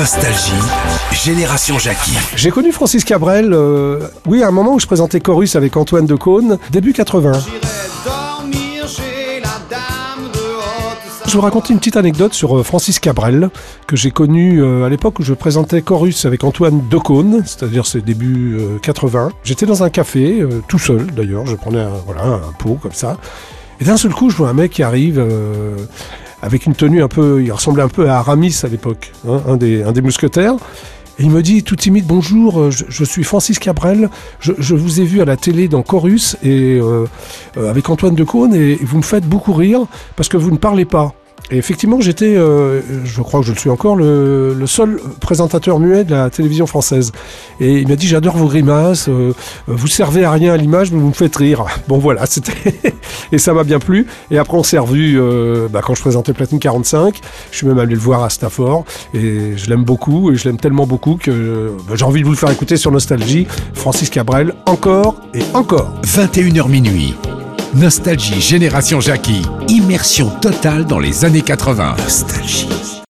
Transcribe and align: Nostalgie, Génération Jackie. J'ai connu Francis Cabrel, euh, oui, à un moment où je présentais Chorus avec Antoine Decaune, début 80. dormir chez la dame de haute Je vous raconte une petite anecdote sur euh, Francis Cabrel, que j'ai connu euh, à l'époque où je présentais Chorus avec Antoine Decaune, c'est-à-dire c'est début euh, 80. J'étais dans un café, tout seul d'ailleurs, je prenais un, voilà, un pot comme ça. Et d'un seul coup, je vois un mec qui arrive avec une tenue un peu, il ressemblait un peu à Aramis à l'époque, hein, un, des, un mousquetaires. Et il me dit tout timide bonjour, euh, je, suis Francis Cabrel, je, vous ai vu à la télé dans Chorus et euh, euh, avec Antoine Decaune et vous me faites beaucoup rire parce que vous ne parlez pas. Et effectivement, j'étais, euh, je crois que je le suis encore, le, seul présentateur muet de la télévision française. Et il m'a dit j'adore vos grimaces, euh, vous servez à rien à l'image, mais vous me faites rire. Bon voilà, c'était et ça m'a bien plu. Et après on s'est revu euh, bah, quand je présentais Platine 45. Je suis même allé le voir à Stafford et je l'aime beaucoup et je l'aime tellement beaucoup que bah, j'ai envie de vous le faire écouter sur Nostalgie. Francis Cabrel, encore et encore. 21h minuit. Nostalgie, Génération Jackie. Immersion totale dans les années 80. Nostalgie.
Nostalgie, 0.00 0.52
Génération 1.12 1.78
Jackie. 1.78 2.16
J'ai 2.34 2.50
connu 2.50 2.72
Francis 2.72 3.04
Cabrel, 3.04 3.52
euh, 3.52 4.08
oui, 4.26 4.42
à 4.42 4.48
un 4.48 4.50
moment 4.50 4.72
où 4.72 4.80
je 4.80 4.86
présentais 4.86 5.20
Chorus 5.20 5.56
avec 5.56 5.76
Antoine 5.76 6.06
Decaune, 6.06 6.56
début 6.70 6.94
80. 6.94 7.32
dormir 8.06 8.88
chez 8.88 9.40
la 9.40 9.60
dame 9.68 10.30
de 10.32 10.38
haute 10.38 11.26
Je 11.26 11.34
vous 11.34 11.42
raconte 11.42 11.68
une 11.68 11.76
petite 11.76 11.98
anecdote 11.98 12.32
sur 12.32 12.56
euh, 12.56 12.62
Francis 12.62 12.98
Cabrel, 12.98 13.50
que 13.86 13.94
j'ai 13.94 14.10
connu 14.10 14.62
euh, 14.62 14.86
à 14.86 14.88
l'époque 14.88 15.18
où 15.18 15.22
je 15.22 15.34
présentais 15.34 15.82
Chorus 15.82 16.24
avec 16.24 16.44
Antoine 16.44 16.80
Decaune, 16.88 17.42
c'est-à-dire 17.44 17.84
c'est 17.84 18.02
début 18.02 18.56
euh, 18.58 18.78
80. 18.78 19.32
J'étais 19.44 19.66
dans 19.66 19.82
un 19.82 19.90
café, 19.90 20.42
tout 20.66 20.78
seul 20.78 21.08
d'ailleurs, 21.08 21.44
je 21.44 21.56
prenais 21.56 21.80
un, 21.80 21.92
voilà, 22.06 22.22
un 22.22 22.52
pot 22.58 22.78
comme 22.80 22.94
ça. 22.94 23.18
Et 23.82 23.84
d'un 23.84 23.98
seul 23.98 24.14
coup, 24.14 24.30
je 24.30 24.36
vois 24.36 24.48
un 24.48 24.54
mec 24.54 24.72
qui 24.72 24.82
arrive 24.82 25.22
avec 26.42 26.66
une 26.66 26.74
tenue 26.74 27.02
un 27.02 27.08
peu, 27.08 27.42
il 27.42 27.52
ressemblait 27.52 27.82
un 27.82 27.88
peu 27.88 28.08
à 28.08 28.18
Aramis 28.18 28.60
à 28.64 28.68
l'époque, 28.68 29.12
hein, 29.28 29.42
un, 29.46 29.56
des, 29.56 29.82
un 29.82 29.92
mousquetaires. 30.00 30.54
Et 31.18 31.24
il 31.24 31.30
me 31.30 31.42
dit 31.42 31.62
tout 31.62 31.76
timide 31.76 32.06
bonjour, 32.06 32.60
euh, 32.60 32.70
je, 32.70 33.04
suis 33.04 33.24
Francis 33.24 33.58
Cabrel, 33.58 34.08
je, 34.40 34.74
vous 34.74 35.00
ai 35.00 35.04
vu 35.04 35.20
à 35.20 35.26
la 35.26 35.36
télé 35.36 35.68
dans 35.68 35.82
Chorus 35.82 36.36
et 36.42 36.78
euh, 36.80 37.04
euh, 37.58 37.68
avec 37.68 37.90
Antoine 37.90 38.14
Decaune 38.14 38.54
et 38.54 38.76
vous 38.76 38.96
me 38.96 39.02
faites 39.02 39.26
beaucoup 39.26 39.52
rire 39.52 39.80
parce 40.16 40.30
que 40.30 40.38
vous 40.38 40.50
ne 40.50 40.56
parlez 40.56 40.86
pas. 40.86 41.14
Et 41.50 41.56
effectivement, 41.56 42.00
j'étais, 42.00 42.36
euh, 42.36 42.80
je 43.04 43.22
crois 43.22 43.40
que 43.40 43.46
je 43.46 43.52
le 43.52 43.58
suis 43.58 43.70
encore, 43.70 43.96
le, 43.96 44.54
seul 44.66 45.00
présentateur 45.20 45.80
muet 45.80 46.04
de 46.04 46.14
la 46.14 46.30
télévision 46.30 46.66
française. 46.66 47.10
Et 47.58 47.78
il 47.80 47.88
m'a 47.88 47.96
dit 47.96 48.06
j'adore 48.06 48.36
vos 48.36 48.46
grimaces, 48.46 49.08
euh, 49.08 49.34
vous 49.66 49.88
servez 49.88 50.24
à 50.24 50.30
rien 50.30 50.52
à 50.52 50.56
l'image, 50.56 50.92
mais 50.92 51.00
vous 51.00 51.08
me 51.08 51.12
faites 51.12 51.36
rire. 51.36 51.64
Bon 51.88 51.98
voilà, 51.98 52.24
c'était 52.26 52.74
et 53.32 53.38
ça 53.38 53.52
m'a 53.52 53.64
bien 53.64 53.80
plu. 53.80 54.06
Et 54.30 54.38
après 54.38 54.56
on 54.56 54.62
s'est 54.62 54.78
revu 54.78 55.18
euh, 55.18 55.66
bah, 55.68 55.80
quand 55.84 55.94
je 55.94 56.02
présentais 56.02 56.32
Platine 56.32 56.60
45. 56.60 57.18
Je 57.50 57.56
suis 57.56 57.66
même 57.66 57.78
allé 57.78 57.94
le 57.94 58.00
voir 58.00 58.22
à 58.22 58.30
Stafford 58.30 58.84
et 59.12 59.56
je 59.56 59.68
l'aime 59.68 59.82
beaucoup 59.82 60.30
et 60.30 60.36
je 60.36 60.48
l'aime 60.48 60.58
tellement 60.58 60.86
beaucoup 60.86 61.16
que 61.16 61.72
bah, 61.88 61.94
j'ai 61.96 62.04
envie 62.04 62.20
de 62.20 62.26
vous 62.26 62.32
le 62.32 62.36
faire 62.36 62.50
écouter 62.50 62.76
sur 62.76 62.92
Nostalgie. 62.92 63.48
Francis 63.74 64.08
Cabrel, 64.08 64.54
encore 64.66 65.16
et 65.34 65.42
encore. 65.54 65.92
21h 66.04 66.68
minuit. 66.68 67.16
Nostalgie, 67.74 68.40
Génération 68.40 69.00
Jackie. 69.00 69.42
Immersion 69.68 70.30
totale 70.30 70.84
dans 70.86 70.98
les 70.98 71.24
années 71.24 71.42
80. 71.42 71.94
Nostalgie. 71.98 72.68